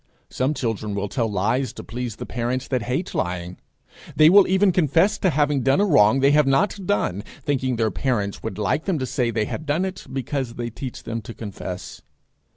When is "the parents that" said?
2.15-2.81